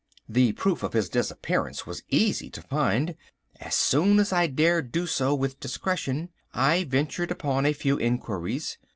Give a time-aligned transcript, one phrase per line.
[0.27, 3.13] The proof of his disappearance was easy to find.
[3.59, 8.79] As soon as I dared do so with discretion I ventured upon a few inquiries.